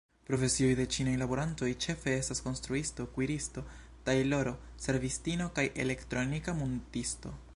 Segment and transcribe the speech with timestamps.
[0.27, 3.65] Profesioj de ĉinaj laborantoj ĉefe estas konstruisto, kuiristo,
[4.09, 4.53] tajloro,
[4.89, 7.37] servistino kaj elektronika muntisto.